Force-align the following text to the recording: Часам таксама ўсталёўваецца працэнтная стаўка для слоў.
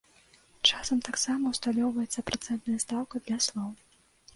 Часам 0.69 1.03
таксама 1.09 1.53
ўсталёўваецца 1.53 2.27
працэнтная 2.33 2.79
стаўка 2.87 3.15
для 3.31 3.37
слоў. 3.51 3.71